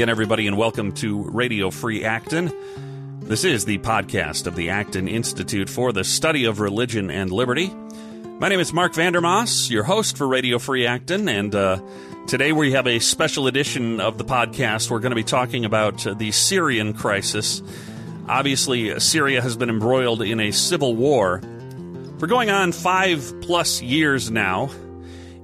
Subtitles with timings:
[0.00, 2.50] again, everybody, and welcome to Radio Free Acton.
[3.20, 7.68] This is the podcast of the Acton Institute for the Study of Religion and Liberty.
[8.38, 11.82] My name is Mark Vander Maas, your host for Radio Free Acton, and uh,
[12.26, 14.90] today we have a special edition of the podcast.
[14.90, 17.60] We're going to be talking about uh, the Syrian crisis.
[18.26, 21.42] Obviously, Syria has been embroiled in a civil war
[22.18, 24.70] for going on five plus years now.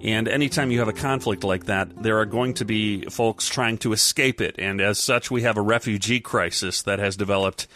[0.06, 3.77] And anytime you have a conflict like that, there are going to be folks trying
[3.78, 4.55] to escape it.
[4.56, 7.66] And as such, we have a refugee crisis that has developed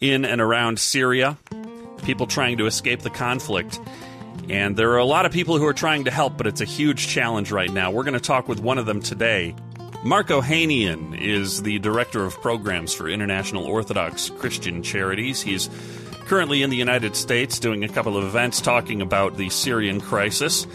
[0.00, 1.38] in and around Syria.
[2.02, 3.78] People trying to escape the conflict.
[4.48, 6.64] And there are a lot of people who are trying to help, but it's a
[6.64, 7.92] huge challenge right now.
[7.92, 9.54] We're going to talk with one of them today.
[10.04, 15.40] Mark Ohanian is the director of programs for International Orthodox Christian Charities.
[15.40, 15.70] He's
[16.26, 20.66] currently in the United States doing a couple of events talking about the Syrian crisis.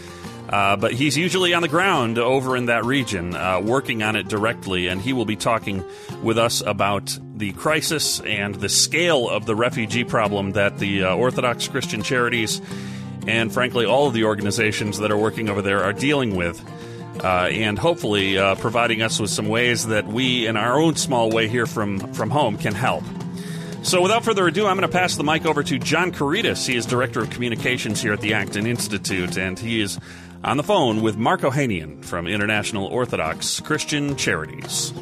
[0.48, 4.28] Uh, but he's usually on the ground over in that region, uh, working on it
[4.28, 5.82] directly, and he will be talking
[6.22, 11.14] with us about the crisis and the scale of the refugee problem that the uh,
[11.14, 12.60] Orthodox Christian Charities
[13.26, 16.62] and, frankly, all of the organizations that are working over there are dealing with.
[17.22, 21.30] Uh, and hopefully uh, providing us with some ways that we, in our own small
[21.30, 23.04] way here from, from home, can help.
[23.82, 26.66] So, without further ado, I'm going to pass the mic over to John Couretas.
[26.66, 29.98] He is Director of Communications here at the Acton Institute, and he is
[30.44, 34.92] on the phone with Mark Ohanian from International Orthodox Christian Charities.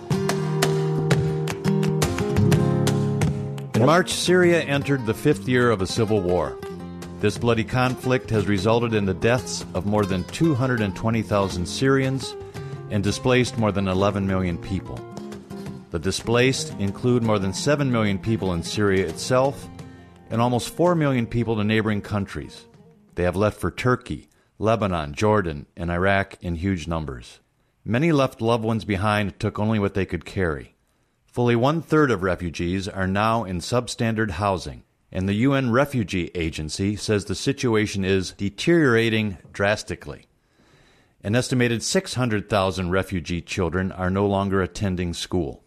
[3.74, 6.58] In March, Syria entered the fifth year of a civil war.
[7.20, 12.36] This bloody conflict has resulted in the deaths of more than 220,000 Syrians
[12.90, 14.98] and displaced more than 11 million people.
[15.90, 19.66] The displaced include more than 7 million people in Syria itself
[20.28, 22.66] and almost 4 million people in neighboring countries.
[23.14, 24.29] They have left for Turkey,
[24.60, 27.40] Lebanon, Jordan, and Iraq in huge numbers.
[27.82, 30.74] Many left loved ones behind took only what they could carry.
[31.24, 36.94] Fully one third of refugees are now in substandard housing, and the UN Refugee Agency
[36.94, 40.26] says the situation is deteriorating drastically.
[41.24, 45.64] An estimated 600,000 refugee children are no longer attending school.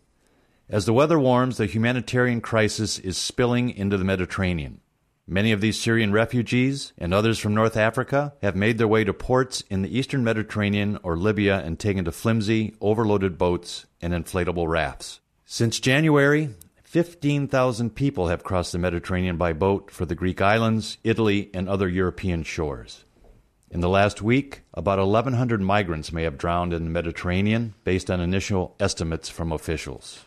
[0.70, 4.82] As the weather warms, the humanitarian crisis is spilling into the Mediterranean.
[5.26, 9.14] Many of these Syrian refugees and others from North Africa have made their way to
[9.14, 14.68] ports in the eastern Mediterranean or Libya and taken to flimsy, overloaded boats and inflatable
[14.68, 15.22] rafts.
[15.46, 16.50] Since January,
[16.84, 21.88] 15,000 people have crossed the Mediterranean by boat for the Greek islands, Italy, and other
[21.88, 23.06] European shores.
[23.72, 28.20] In the last week, about 1,100 migrants may have drowned in the Mediterranean, based on
[28.20, 30.20] initial estimates from officials.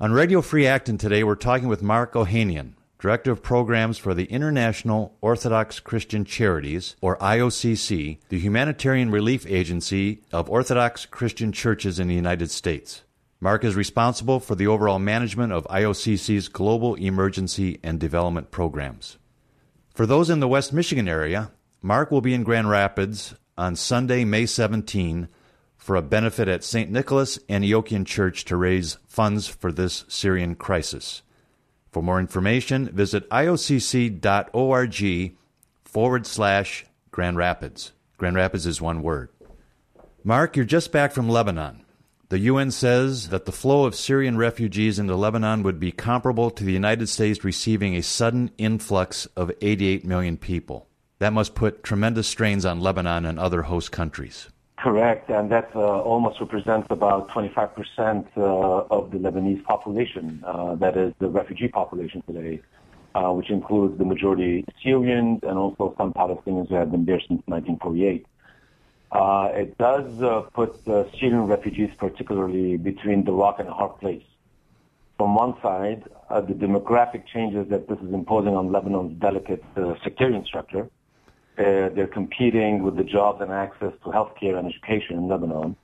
[0.00, 4.24] On Radio Free Acton today, we're talking with Mark Ohanian, Director of Programs for the
[4.24, 12.08] International Orthodox Christian Charities, or IOCC, the humanitarian relief agency of Orthodox Christian churches in
[12.08, 13.04] the United States.
[13.38, 19.16] Mark is responsible for the overall management of IOCC's global emergency and development programs.
[19.94, 24.24] For those in the West Michigan area, Mark will be in Grand Rapids on Sunday,
[24.24, 25.28] May 17
[25.76, 26.90] for a benefit at St.
[26.90, 31.22] Nicholas Antiochian Church to raise funds for this Syrian crisis.
[31.90, 35.02] For more information, visit iocc.org
[35.84, 37.92] forward slash Grand Rapids.
[38.18, 39.30] Grand Rapids is one word.
[40.24, 41.84] Mark, you're just back from Lebanon.
[42.28, 46.62] The UN says that the flow of Syrian refugees into Lebanon would be comparable to
[46.62, 50.88] the United States receiving a sudden influx of 88 million people.
[51.20, 54.48] That must put tremendous strains on Lebanon and other host countries.
[54.82, 58.40] Correct, and that uh, almost represents about 25% uh,
[58.94, 62.62] of the Lebanese population, uh, that is the refugee population today,
[63.16, 67.42] uh, which includes the majority Syrians and also some Palestinians who have been there since
[67.46, 68.24] 1948.
[69.10, 74.22] Uh, it does uh, put Syrian refugees particularly between the rock and a hard place.
[75.16, 79.64] From one side, the demographic changes that this is imposing on Lebanon's delicate
[80.04, 80.88] sectarian structure,
[81.58, 85.76] they're competing with the jobs and access to healthcare and education in Lebanon.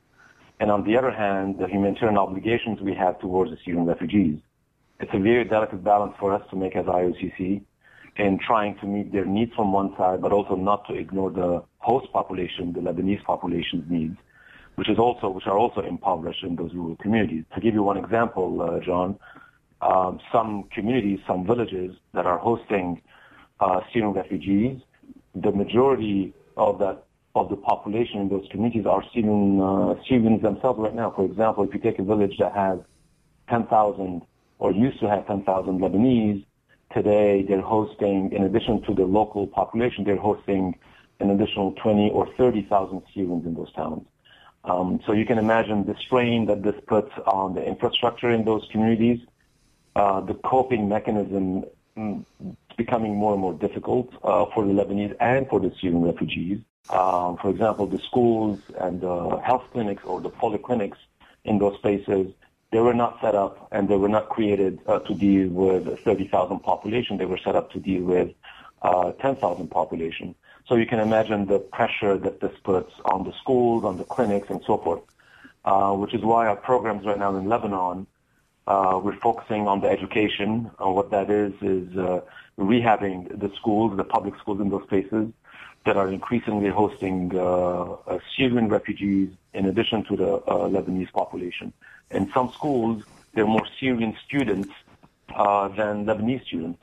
[0.59, 4.39] And on the other hand, the humanitarian obligations we have towards the Syrian refugees.
[4.99, 7.61] It's a very delicate balance for us to make as IOCC
[8.15, 11.61] in trying to meet their needs from one side, but also not to ignore the
[11.79, 14.17] host population, the Lebanese population's needs,
[14.75, 17.43] which is also which are also impoverished in those rural communities.
[17.53, 19.19] To give you one example, uh, John,
[19.81, 23.01] um, some communities, some villages that are hosting
[23.59, 24.79] uh, Syrian refugees
[25.35, 27.03] the majority of that
[27.35, 31.11] of the population in those communities are Syrian, uh, Syrians themselves right now.
[31.11, 32.79] For example, if you take a village that has
[33.49, 34.21] 10,000
[34.59, 36.45] or used to have 10,000 Lebanese,
[36.93, 40.79] today they're hosting, in addition to the local population, they're hosting
[41.19, 44.07] an additional 20 or 30,000 Syrians in those towns.
[44.63, 48.67] Um, so you can imagine the strain that this puts on the infrastructure in those
[48.71, 49.19] communities,
[49.95, 51.65] uh, the coping mechanism
[51.97, 52.25] mm,
[52.75, 56.59] becoming more and more difficult uh, for the Lebanese and for the Syrian refugees.
[56.89, 60.97] Um, for example, the schools and the health clinics or the polyclinics
[61.43, 62.31] in those places,
[62.71, 66.59] they were not set up and they were not created uh, to deal with 30,000
[66.59, 67.17] population.
[67.17, 68.31] They were set up to deal with
[68.81, 70.35] uh, 10,000 population.
[70.67, 74.49] So you can imagine the pressure that this puts on the schools, on the clinics,
[74.49, 75.01] and so forth,
[75.63, 78.07] uh, which is why our programs right now in Lebanon,
[78.67, 80.71] uh, we're focusing on the education.
[80.83, 82.21] Uh, what that is, is uh,
[82.57, 85.27] rehabbing the schools, the public schools in those places
[85.85, 91.71] that are increasingly hosting uh, uh, Syrian refugees in addition to the Lebanese population.
[92.09, 93.03] In some schools,
[93.33, 94.69] there are more Syrian students
[95.27, 96.79] than Lebanese students.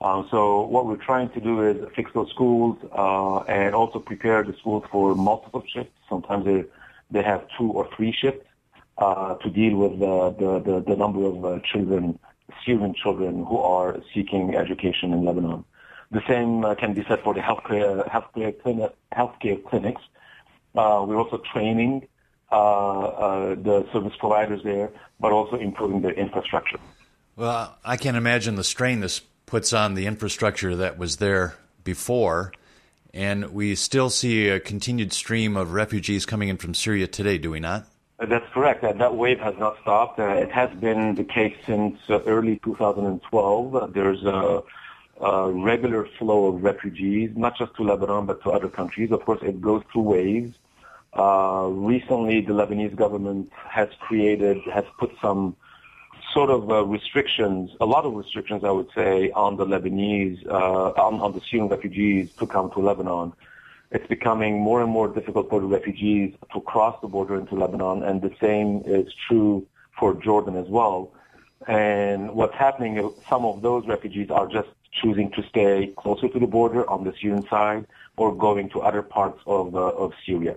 [0.00, 4.42] Uh, so what we're trying to do is fix those schools uh, and also prepare
[4.44, 5.92] the schools for multiple shifts.
[6.08, 6.64] Sometimes they
[7.10, 8.45] they have two or three shifts
[8.98, 12.18] uh, to deal with the the, the, the number of uh, children,
[12.64, 15.64] Syrian children who are seeking education in Lebanon.
[16.10, 20.02] The same uh, can be said for the healthcare healthcare, healthcare clinics.
[20.74, 22.06] Uh, we're also training
[22.50, 26.78] the service providers there, but also improving their infrastructure.
[27.34, 31.54] Well, I can't imagine the strain this puts on the infrastructure that was there
[31.84, 32.52] before.
[33.14, 37.50] And we still see a continued stream of refugees coming in from Syria today, do
[37.50, 37.86] we not?
[38.18, 38.80] That's correct.
[38.82, 40.18] That, that wave has not stopped.
[40.18, 43.76] Uh, it has been the case since uh, early 2012.
[43.76, 44.62] Uh, there's a,
[45.20, 49.12] a, regular flow of refugees, not just to Lebanon, but to other countries.
[49.12, 50.56] Of course, it goes through waves.
[51.12, 55.54] Uh, recently, the Lebanese government has created, has put some
[56.32, 60.90] sort of uh, restrictions, a lot of restrictions, I would say, on the Lebanese, uh,
[61.06, 63.34] on, on the Syrian refugees to come to Lebanon.
[63.90, 68.02] It's becoming more and more difficult for the refugees to cross the border into Lebanon,
[68.02, 69.66] and the same is true
[69.98, 71.12] for Jordan as well.
[71.66, 76.46] And what's happening some of those refugees are just choosing to stay closer to the
[76.46, 77.86] border on the Syrian side
[78.16, 80.56] or going to other parts of, uh, of Syria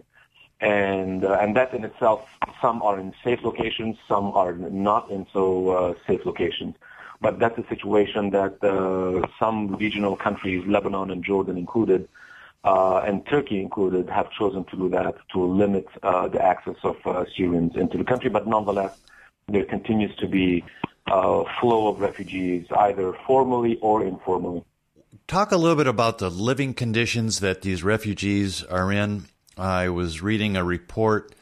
[0.62, 2.28] and uh, and that in itself,
[2.62, 6.76] some are in safe locations, some are not in so uh, safe locations.
[7.22, 12.08] But that's a situation that uh, some regional countries, Lebanon and Jordan included,
[12.64, 16.98] uh, and Turkey included, have chosen to do that to limit uh, the access of
[17.06, 18.30] uh, Syrians into the country.
[18.30, 18.98] But nonetheless,
[19.48, 20.64] there continues to be
[21.08, 24.64] a flow of refugees, either formally or informally.
[25.28, 29.26] Talk a little bit about the living conditions that these refugees are in
[29.60, 31.36] I was reading a report,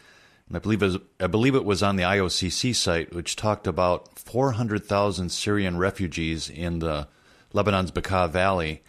[0.52, 4.18] I believe, it was, I believe it was on the IOCC site, which talked about
[4.18, 7.08] 400,000 Syrian refugees in the
[7.54, 8.82] Lebanon's Bekaa Valley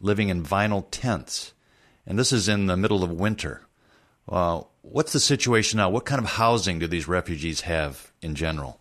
[0.00, 1.54] living in vinyl tents.
[2.08, 3.60] And this is in the middle of winter.
[4.26, 5.90] Uh, what's the situation now?
[5.90, 8.80] What kind of housing do these refugees have in general?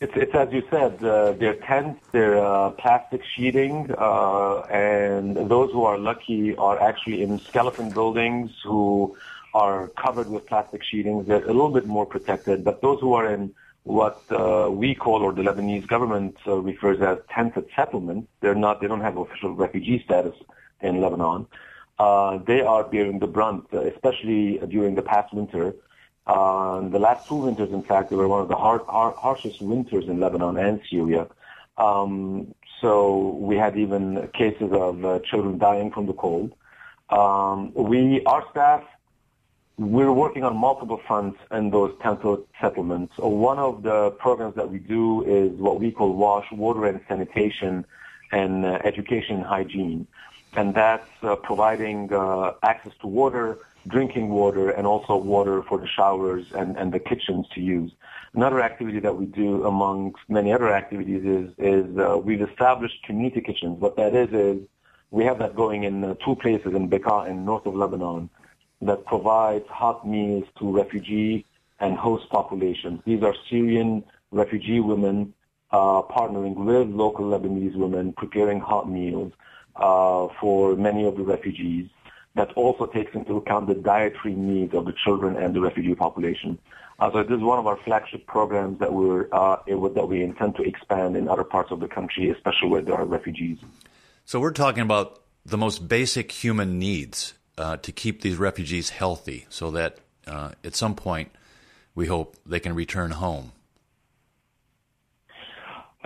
[0.00, 5.70] It's, it's as you said, uh, they're tents, they're uh, plastic sheeting, uh, and those
[5.70, 9.16] who are lucky are actually in skeleton buildings who
[9.54, 11.22] are covered with plastic sheeting.
[11.22, 13.54] They're a little bit more protected, but those who are in
[13.84, 18.80] what uh, we call, or the Lebanese government uh, refers as tented settlements, they're not,
[18.80, 20.34] they don't have official refugee status
[20.80, 21.46] in Lebanon.
[21.52, 21.56] Uh,
[21.98, 25.74] they are bearing the brunt, especially during the past winter.
[26.26, 29.60] Uh, the last two winters, in fact, they were one of the hard, hard, harshest
[29.60, 31.26] winters in Lebanon and Syria.
[31.76, 36.54] Um, so we had even cases of uh, children dying from the cold.
[37.10, 38.84] Um, we, our staff
[39.76, 43.14] we're working on multiple fronts in those tented settlements.
[43.16, 47.00] So one of the programs that we do is what we call WASH, water and
[47.08, 47.84] sanitation
[48.30, 50.06] and uh, education and hygiene.
[50.56, 53.58] And that's uh, providing uh, access to water,
[53.88, 57.90] drinking water, and also water for the showers and, and the kitchens to use.
[58.34, 63.40] Another activity that we do amongst many other activities is, is uh, we've established community
[63.40, 63.78] kitchens.
[63.80, 64.66] What that is is
[65.10, 68.28] we have that going in uh, two places in Bekaa in north of Lebanon
[68.82, 71.46] that provides hot meals to refugee
[71.80, 73.00] and host populations.
[73.04, 75.32] These are Syrian refugee women
[75.70, 79.32] uh, partnering with local Lebanese women, preparing hot meals
[79.76, 81.88] uh, for many of the refugees.
[82.36, 86.58] That also takes into account the dietary needs of the children and the refugee population.
[86.98, 90.56] Uh, so this is one of our flagship programs that we're uh, that we intend
[90.56, 93.58] to expand in other parts of the country, especially where there are refugees.
[94.24, 99.46] So we're talking about the most basic human needs uh, to keep these refugees healthy
[99.48, 101.30] so that uh, at some point
[101.94, 103.52] we hope they can return home.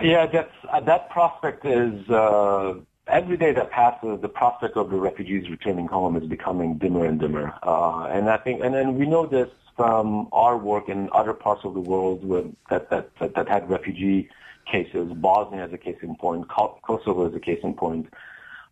[0.01, 2.75] Yeah, that's, uh, that prospect is uh,
[3.09, 7.19] every day that passes, the prospect of the refugees returning home is becoming dimmer and
[7.19, 7.53] dimmer.
[7.63, 11.61] Uh, and I think, and then we know this from our work in other parts
[11.63, 14.29] of the world with, that, that, that, that had refugee
[14.65, 18.07] cases, Bosnia as a case in point, Kosovo as a case in point,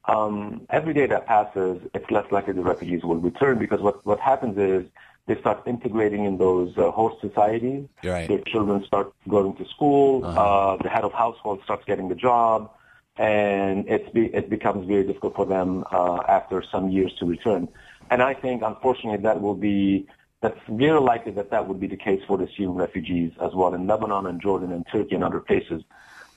[0.06, 4.20] um, every day that passes, it's less likely the refugees will return because what, what
[4.20, 4.86] happens is
[5.27, 7.88] they start integrating in those uh, host societies.
[8.03, 8.27] Right.
[8.27, 10.24] Their children start going to school.
[10.24, 10.41] Uh-huh.
[10.41, 12.72] Uh, the head of household starts getting the job,
[13.17, 17.67] and it's be, it becomes very difficult for them uh, after some years to return.
[18.09, 20.07] And I think, unfortunately, that will be
[20.41, 23.74] that's very likely that that would be the case for the Syrian refugees as well
[23.74, 25.83] in Lebanon and Jordan and Turkey and other places.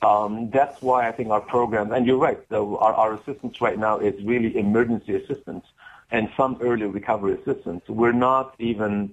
[0.02, 3.78] Um, that's why I think our program, and you're right, so our, our assistance right
[3.78, 5.66] now is really emergency assistance
[6.10, 7.82] and some early recovery assistance.
[7.86, 9.12] We're not even,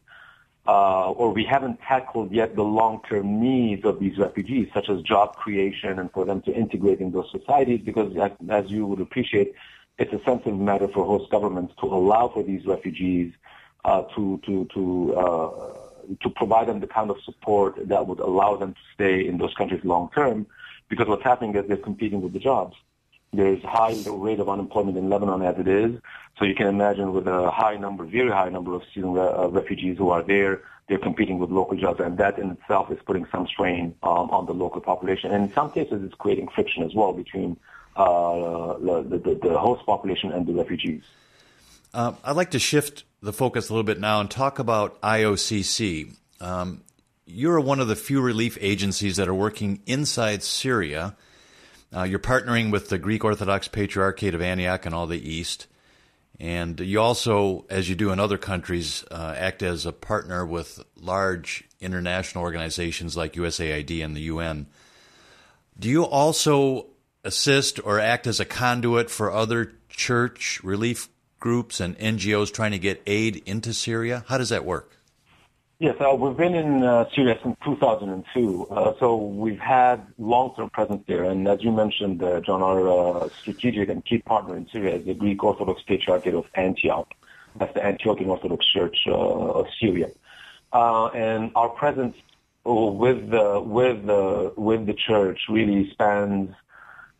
[0.68, 5.36] uh, or we haven't tackled yet the long-term needs of these refugees, such as job
[5.36, 8.10] creation and for them to integrate in those societies, because
[8.50, 9.54] as you would appreciate,
[9.98, 13.34] it's a sensitive matter for host governments to allow for these refugees
[13.86, 15.50] uh, to to to uh,
[16.22, 19.54] to provide them the kind of support that would allow them to stay in those
[19.56, 20.46] countries long term,
[20.90, 22.76] because what's happening is they're competing with the jobs.
[23.34, 26.00] There's high rate of unemployment in Lebanon as it is,
[26.40, 29.98] so you can imagine with a high number, very high number of Syrian uh, refugees
[29.98, 33.48] who are there, they're competing with local jobs, and that in itself is putting some
[33.48, 35.32] strain um, on the local population.
[35.32, 37.58] And in some cases, it's creating friction as well between
[37.98, 41.02] uh, the, the, the, host population and the refugees.
[41.94, 46.16] Uh, I'd like to shift the focus a little bit now and talk about IOCC.
[46.40, 46.84] Um,
[47.26, 51.18] you're one of the few relief agencies that are working inside Syria.
[51.96, 55.68] Uh, you're partnering with the Greek Orthodox Patriarchate of Antioch and all the East.
[56.40, 60.84] And you also, as you do in other countries, uh, act as a partner with
[60.96, 64.68] large international organizations like USAID and the UN.
[65.80, 66.88] Do you also
[67.24, 72.80] assist or act as a conduit for other church relief groups and NGOs trying to
[72.80, 74.24] get aid into Syria?
[74.28, 74.97] How does that work?
[75.80, 81.04] Yes, uh, we've been in uh, Syria since 2002, uh, so we've had long-term presence
[81.08, 81.26] there.
[81.26, 85.06] And as you mentioned, uh, John, our uh, strategic and key partner in Syria is
[85.06, 87.14] the Greek Orthodox Patriarchate of Antioch.
[87.56, 90.10] That's the Antiochian Orthodox Church uh, of Syria.
[90.74, 92.18] and our presence
[92.66, 96.56] with the with the with the church really spans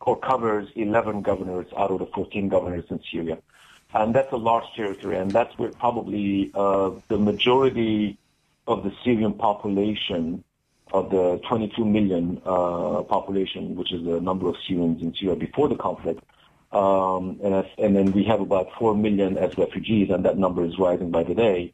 [0.00, 3.38] or covers 11 governors out of the 14 governors in Syria.
[3.94, 8.18] And that's a large territory, and that's where probably the majority
[8.68, 10.44] of the Syrian population,
[10.92, 15.68] of the 22 million uh, population, which is the number of Syrians in Syria before
[15.68, 16.22] the conflict,
[16.70, 20.64] um, and, as, and, then we have about 4 million as refugees, and that number
[20.64, 21.72] is rising by the day.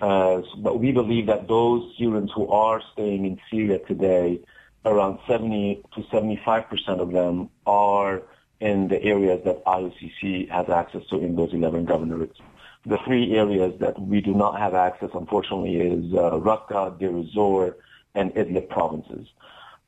[0.00, 4.40] Uh, but we believe that those Syrians who are staying in Syria today
[4.86, 8.22] around 70 to 75 percent of them are
[8.60, 12.40] in the areas that IOCC has access to in those 11 governorates.
[12.86, 17.76] The three areas that we do not have access, unfortunately, is uh, Raqqa, Deir ez-Zor,
[18.14, 19.26] and Idlib provinces.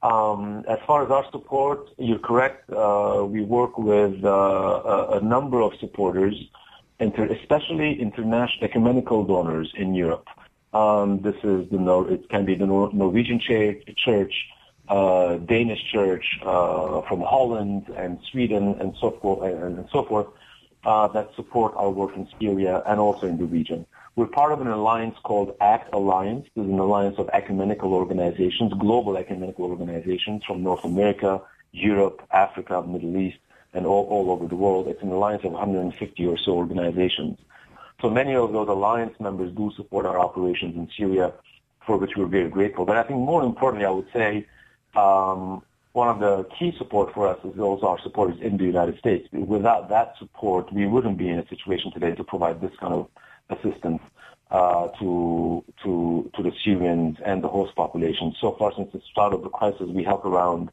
[0.03, 2.69] Um, as far as our support, you're correct.
[2.71, 6.35] Uh, we work with uh, a, a, number of supporters,
[6.99, 10.29] inter- especially international ecumenical donors in Europe.
[10.75, 14.35] Um, this is the Nor- it can be the Nor- Norwegian ch- church,
[14.89, 20.27] uh, Danish church uh, from Holland and Sweden and so forth, and so forth
[20.85, 23.87] uh, that support our work in Syria and also in the region.
[24.15, 26.47] We're part of an alliance called ACT Alliance.
[26.55, 31.41] This is an alliance of ecumenical organizations, global ecumenical organizations from North America,
[31.73, 33.39] Europe, Africa, Middle East,
[33.73, 34.89] and all, all over the world.
[34.89, 37.39] It's an alliance of 150 or so organizations.
[38.03, 41.33] So many of those alliance members do support our operations in Syria,
[41.87, 42.85] for which we're very grateful.
[42.85, 44.47] But I think more importantly, I would say
[44.95, 45.63] um,
[45.93, 49.29] one of the key support for us is those our supporters in the United States.
[49.33, 53.09] Without that support, we wouldn't be in a situation today to provide this kind of
[53.51, 54.01] assistance
[54.51, 58.35] uh, to to to the Syrians and the host population.
[58.41, 60.71] So far, since the start of the crisis, we help around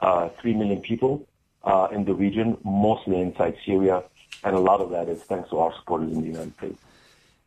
[0.00, 1.26] uh, three million people
[1.62, 4.02] uh, in the region, mostly inside Syria,
[4.42, 6.78] and a lot of that is thanks to our supporters in the United States.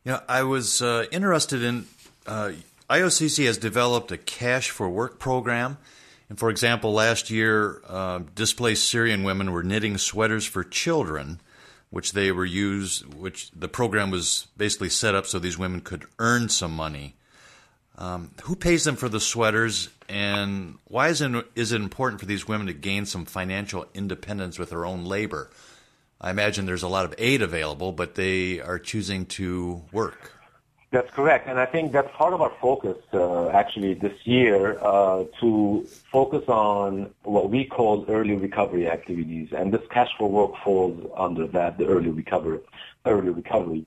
[0.06, 1.86] Yeah, I was uh, interested in.
[2.26, 2.54] Uh,
[2.90, 5.78] IOCC has developed a cash for work program
[6.30, 11.42] and for example, last year, uh, displaced Syrian women were knitting sweaters for children,
[11.90, 16.06] which they were used, which the program was basically set up so these women could
[16.20, 17.16] earn some money.
[17.98, 22.28] Um, who pays them for the sweaters, and why is it, is it important for
[22.28, 25.50] these women to gain some financial independence with their own labor?
[26.22, 30.39] I imagine there's a lot of aid available, but they are choosing to work.
[30.92, 31.48] That's correct.
[31.48, 36.46] And I think that's part of our focus, uh, actually, this year, uh, to focus
[36.48, 39.50] on what we call early recovery activities.
[39.56, 42.60] And this cash for work falls under that, the early recovery,
[43.06, 43.86] early recovery.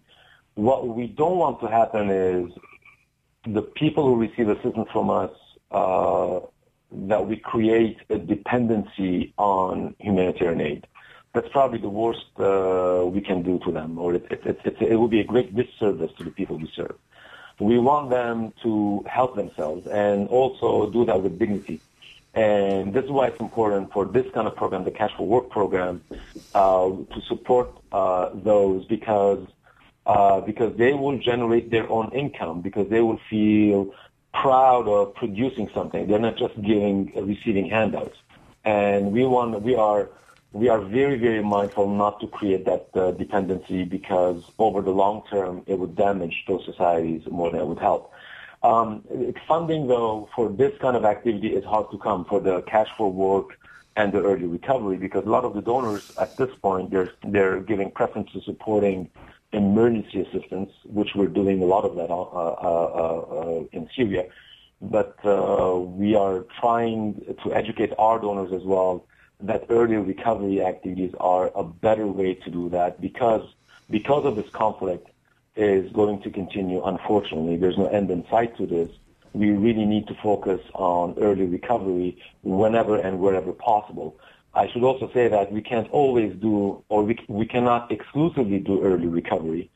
[0.55, 2.53] What we don't want to happen is
[3.47, 5.33] the people who receive assistance from us
[5.73, 6.39] uh,
[6.93, 10.87] that we create a dependency on humanitarian aid.
[11.35, 14.97] That's probably the worst uh, we can do to them, or it, it, it, it,
[14.97, 16.95] will be a great disservice to the people we serve.
[17.59, 21.81] We want them to help themselves and also do that with dignity.
[22.35, 25.51] And this is why it's important for this kind of program, the Cash for Work
[25.51, 26.03] program,
[26.55, 29.47] uh, to support uh, those because
[30.05, 33.95] uh, because they will generate their own income because they will feel
[34.35, 36.09] proud of producing something.
[36.09, 38.19] They're not just giving receiving handouts.
[38.65, 40.09] And we want we are
[40.53, 45.23] we are very very mindful not to create that uh, dependency because over the long
[45.31, 48.13] term it would damage those societies more than it would help.
[48.63, 49.03] Um,
[49.49, 53.11] funding, though, for this kind of activity is hard to come for the cash for
[53.11, 53.59] work
[53.97, 57.61] and the early recovery because a lot of the donors at this point they're they're
[57.61, 59.11] giving preference to supporting
[59.53, 64.27] emergency assistance, which we're doing a lot of that uh, uh, uh, in Syria.
[64.81, 69.05] But uh, we are trying to educate our donors as well
[69.43, 73.47] that early recovery activities are a better way to do that because
[73.91, 75.09] because of this conflict
[75.57, 76.83] is going to continue.
[76.83, 78.89] Unfortunately, there's no end in sight to this.
[79.35, 84.19] We really need to focus on early recovery whenever and wherever possible.
[84.55, 88.83] I should also say that we can't always do, or we, we cannot exclusively do
[88.83, 89.71] early recovery,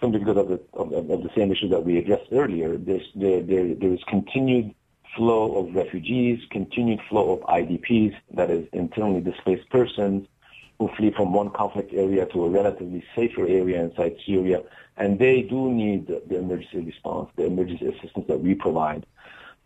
[0.00, 2.76] simply because of the, of, of the same issue that we addressed earlier.
[2.76, 4.74] There's, there, there, there is continued
[5.16, 10.26] flow of refugees, continued flow of IDPs, that is internally displaced persons,
[10.78, 14.62] who flee from one conflict area to a relatively safer area inside Syria
[14.96, 19.06] and they do need the emergency response, the emergency assistance that we provide.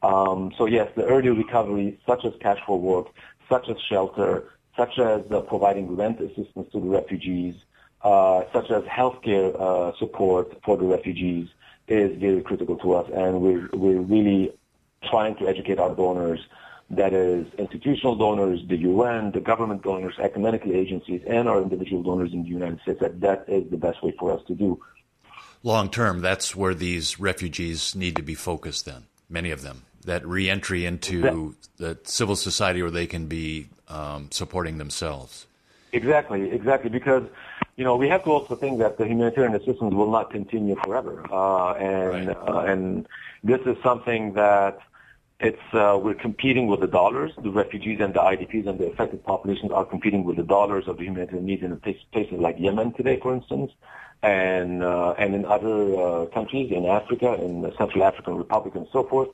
[0.03, 3.09] Um, so yes, the early recovery, such as cash for work,
[3.49, 7.55] such as shelter, such as uh, providing rent assistance to the refugees,
[8.03, 11.49] uh, such as healthcare uh, support for the refugees,
[11.89, 14.53] is very critical to us, and we're we're really
[15.09, 16.41] trying to educate our donors.
[16.89, 22.33] That is institutional donors, the UN, the government donors, ecumenical agencies, and our individual donors
[22.33, 24.81] in the United States that that is the best way for us to do
[25.67, 29.83] long term, that's where these refugees need to be focused then, many of them.
[30.05, 35.47] That reentry into the civil society where they can be um, supporting themselves.
[35.93, 36.91] Exactly, exactly.
[36.91, 37.25] Because,
[37.77, 41.27] you know, we have to also think that the humanitarian assistance will not continue forever.
[41.31, 42.37] Uh, and, right.
[42.49, 43.09] uh, and
[43.43, 44.79] this is something that
[45.41, 47.33] it's, uh, we're competing with the dollars.
[47.43, 50.97] The refugees and the IDPs and the affected populations are competing with the dollars of
[50.97, 53.73] the humanitarian needs in places like Yemen today, for instance
[54.23, 58.87] and uh, and in other uh, countries in Africa, in the Central African Republic, and
[58.93, 59.29] so forth.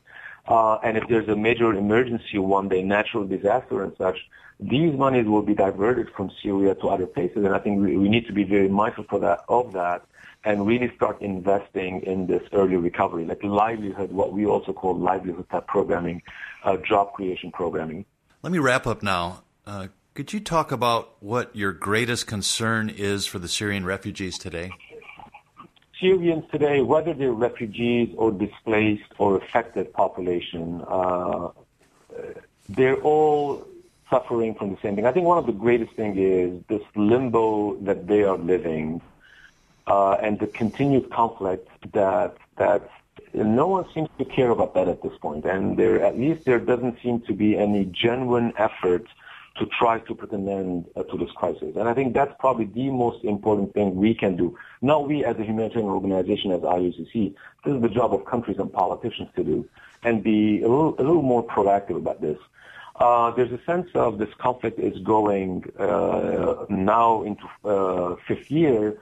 [0.46, 4.18] Uh, and if there's a major emergency one day, natural disaster and such,
[4.58, 7.44] these monies will be diverted from Syria to other places.
[7.44, 10.04] And I think we, we need to be very mindful for that of that
[10.44, 15.48] and really start investing in this early recovery, like livelihood, what we also call livelihood
[15.50, 16.22] type programming,
[16.64, 18.04] uh, job creation programming.
[18.42, 19.44] Let me wrap up now.
[19.64, 24.72] Uh, could you talk about what your greatest concern is for the Syrian refugees today?
[26.02, 31.50] Syrians today, whether they're refugees or displaced or affected population, uh,
[32.68, 33.66] they're all
[34.10, 35.06] suffering from the same thing.
[35.06, 39.00] I think one of the greatest things is this limbo that they are living
[39.86, 42.90] uh, and the continued conflict that that
[43.32, 45.44] no one seems to care about that at this point.
[45.44, 49.06] And there, at least there doesn't seem to be any genuine effort
[49.58, 51.76] to try to put an end uh, to this crisis.
[51.76, 54.56] And I think that's probably the most important thing we can do.
[54.80, 57.34] Not we as a humanitarian organization, as IOCC.
[57.64, 59.68] This is the job of countries and politicians to do,
[60.02, 62.38] and be a little, a little more proactive about this.
[62.96, 68.98] Uh, there's a sense of this conflict is going uh, now into uh, fifth year.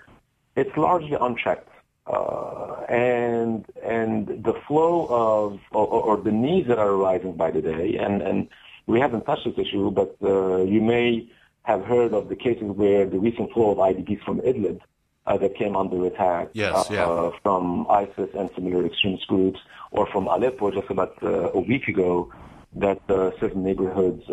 [0.57, 1.69] It's largely unchecked.
[2.07, 7.63] Uh, and and the flow of or, or, the needs that are arising by the
[7.63, 8.49] day and and
[8.91, 11.29] we haven't touched this issue, but uh, you may
[11.63, 14.81] have heard of the cases where the recent flow of IDPs from Idlib
[15.27, 17.31] uh, that came under attack yes, uh, yeah.
[17.43, 19.61] from ISIS and similar extremist groups,
[19.93, 22.33] or from Aleppo just about uh, a week ago,
[22.75, 24.33] that uh, certain neighborhoods uh,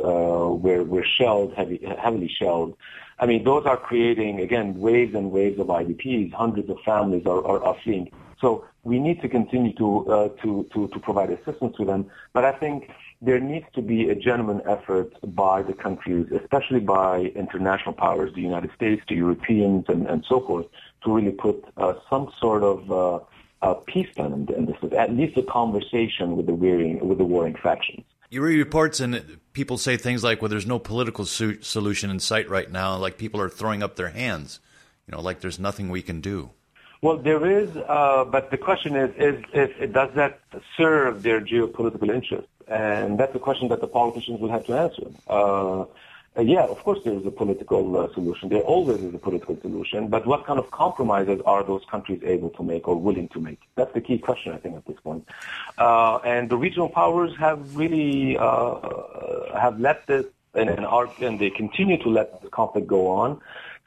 [0.64, 2.78] were, were shelled, heavy, heavily shelled.
[3.20, 6.34] I mean, those are creating, again, waves and waves of IDPs.
[6.34, 8.12] Hundreds of families are, are, are fleeing.
[8.40, 12.12] So we need to continue to, uh, to, to, to provide assistance to them.
[12.34, 17.32] But I think there needs to be a genuine effort by the countries, especially by
[17.36, 20.68] international powers, the United States, the Europeans, and, and so forth,
[21.04, 23.20] to really put uh, some sort of uh,
[23.62, 27.24] uh, peace plan in, in this, at least a conversation with the warring, with the
[27.24, 28.04] warring factions.
[28.30, 32.20] You read reports and people say things like, "Well, there's no political su- solution in
[32.20, 32.98] sight right now.
[32.98, 34.60] Like people are throwing up their hands,
[35.08, 36.52] you know, like there's nothing we can do."
[37.02, 40.40] Well, there is, uh, but the question is, is, is, does that
[40.76, 42.50] serve their geopolitical interests?
[42.68, 45.08] And that's a question that the politicians will have to answer.
[45.28, 45.86] Uh,
[46.40, 48.50] yeah, of course there is a political uh, solution.
[48.50, 50.08] There always is a political solution.
[50.08, 53.60] But what kind of compromises are those countries able to make or willing to make?
[53.76, 55.28] That's the key question, I think, at this point.
[55.78, 61.40] Uh, and the regional powers have really uh, have let this and, and, are, and
[61.40, 63.42] they continue to let the conflict go on.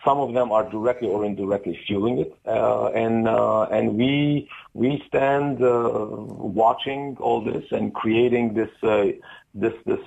[0.05, 5.03] Some of them are directly or indirectly fueling it, uh, and uh, and we we
[5.07, 8.71] stand watching all this and creating this
[9.55, 10.01] this this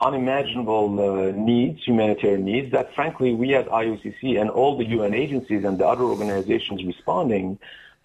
[0.00, 5.64] unimaginable uh, needs, humanitarian needs, that frankly we at IOCC and all the UN agencies
[5.64, 7.58] and the other organizations responding,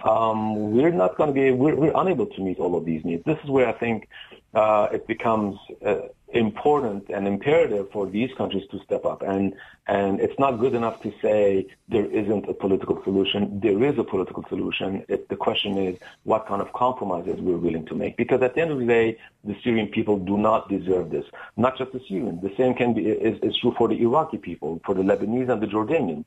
[0.04, 3.24] um, we're not going to be, we're, we're, unable to meet all of these needs.
[3.26, 4.10] This is where I think
[4.56, 5.96] uh, it becomes uh,
[6.30, 9.22] important and imperative for these countries to step up.
[9.22, 9.54] And
[9.88, 13.60] and it's not good enough to say there isn't a political solution.
[13.60, 15.06] There is a political solution.
[15.08, 18.18] It, the question is what kind of compromises we're willing to make.
[18.18, 21.26] Because at the end of the day, the Syrian people do not deserve this.
[21.58, 22.42] Not just the Syrians.
[22.42, 25.62] The same can be is, is true for the Iraqi people, for the Lebanese and
[25.62, 26.26] the Jordanians.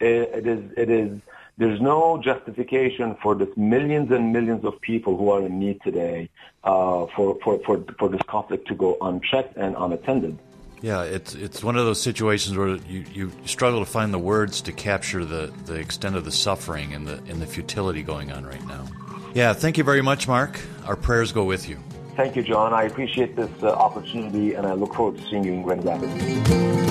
[0.00, 1.20] it, it is it is
[1.56, 6.28] there's no justification for this millions and millions of people who are in need today
[6.64, 10.38] uh, for, for, for, for this conflict to go unchecked and unattended.
[10.82, 14.60] Yeah, it's it's one of those situations where you, you struggle to find the words
[14.62, 18.44] to capture the, the extent of the suffering and the and the futility going on
[18.44, 18.84] right now.
[19.32, 20.60] Yeah, thank you very much, Mark.
[20.84, 21.78] Our prayers go with you.
[22.16, 22.74] Thank you, John.
[22.74, 26.83] I appreciate this uh, opportunity, and I look forward to seeing you in Grand Rapids.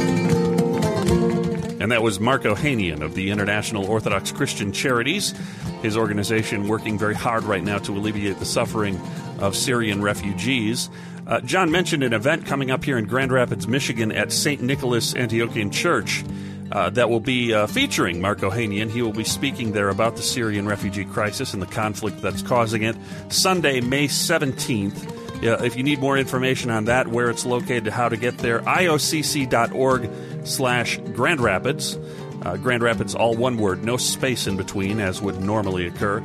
[1.84, 5.34] And that was Mark Ohanian of the International Orthodox Christian Charities,
[5.82, 8.98] his organization working very hard right now to alleviate the suffering
[9.40, 10.90] of Syrian refugees.
[11.28, 14.62] Uh, John mentioned an event coming up here in Grand Rapids, Michigan at St.
[14.62, 16.24] Nicholas Antiochian Church.
[16.72, 18.90] Uh, that will be uh, featuring Mark Ohanian.
[18.90, 22.84] He will be speaking there about the Syrian refugee crisis and the conflict that's causing
[22.84, 22.96] it.
[23.28, 25.44] Sunday, May 17th.
[25.44, 30.10] if you need more information on that, where it's located, how to get there, iocc.org
[30.44, 31.98] slash Grand Rapids.
[32.44, 36.22] Uh, Grand Rapids, all one word, no space in between, as would normally occur.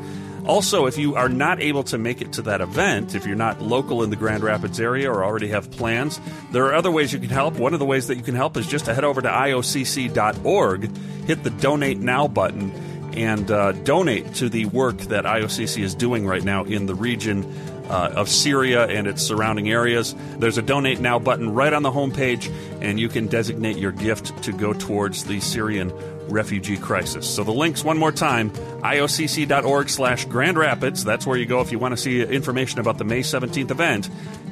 [0.46, 3.60] Also, if you are not able to make it to that event, if you're not
[3.60, 6.18] local in the Grand Rapids area or already have plans,
[6.52, 7.58] there are other ways you can help.
[7.58, 10.96] One of the ways that you can help is just to head over to iocc.org,
[11.26, 12.72] hit the Donate Now button,
[13.14, 17.42] and uh, donate to the work that IOCC is doing right now in the region
[17.88, 20.14] uh, of Syria and its surrounding areas.
[20.38, 24.42] There's a donate now button right on the homepage, and you can designate your gift
[24.44, 25.92] to go towards the Syrian
[26.28, 27.28] refugee crisis.
[27.28, 31.04] So the links one more time, iocc.org slash Grand Rapids.
[31.04, 34.10] That's where you go if you want to see information about the May 17th event.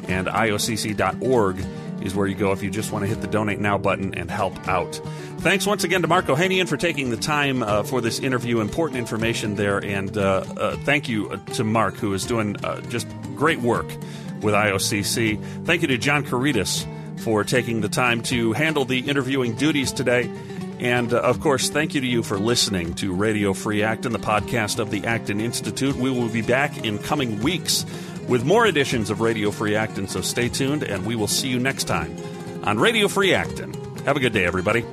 [0.09, 1.65] And iocc.org
[2.03, 4.31] is where you go if you just want to hit the donate now button and
[4.31, 5.01] help out.
[5.39, 8.61] Thanks once again to Mark Ohanian for taking the time uh, for this interview.
[8.61, 9.85] Important information there.
[9.85, 13.87] And uh, uh, thank you uh, to Mark, who is doing uh, just great work
[14.41, 15.65] with IOCC.
[15.65, 16.87] Thank you to John Couretas
[17.21, 20.31] for taking the time to handle the interviewing duties today.
[20.79, 24.19] And uh, of course, thank you to you for listening to Radio Free Acton, the
[24.19, 25.97] podcast of the Acton Institute.
[25.97, 27.87] We will be back in coming weeks
[28.29, 31.59] with more editions of Radio Free Acton, so stay tuned, and we will see you
[31.59, 32.17] next time
[32.65, 33.73] on Radio Free Acton.
[34.05, 34.85] Have a good day, everybody.